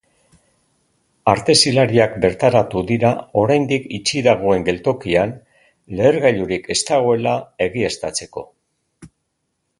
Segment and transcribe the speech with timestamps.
[1.33, 3.11] Artezilariak bertaratu dira
[3.41, 5.35] oraindik itxi dagoen geltokian,
[6.01, 7.37] lehergailurik ez dagoela
[7.69, 8.49] egiaztatzeko.